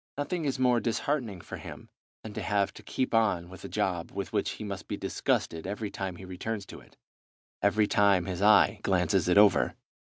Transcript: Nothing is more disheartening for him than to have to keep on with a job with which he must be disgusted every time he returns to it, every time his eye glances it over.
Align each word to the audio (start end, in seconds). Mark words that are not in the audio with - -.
Nothing 0.17 0.45
is 0.45 0.57
more 0.57 0.79
disheartening 0.79 1.41
for 1.41 1.57
him 1.57 1.87
than 2.23 2.33
to 2.33 2.41
have 2.41 2.73
to 2.73 2.81
keep 2.81 3.13
on 3.13 3.49
with 3.51 3.63
a 3.63 3.69
job 3.69 4.09
with 4.11 4.33
which 4.33 4.49
he 4.53 4.63
must 4.63 4.87
be 4.87 4.97
disgusted 4.97 5.67
every 5.67 5.91
time 5.91 6.15
he 6.15 6.25
returns 6.25 6.65
to 6.65 6.79
it, 6.79 6.97
every 7.61 7.85
time 7.85 8.25
his 8.25 8.41
eye 8.41 8.79
glances 8.81 9.27
it 9.27 9.37
over. 9.37 9.75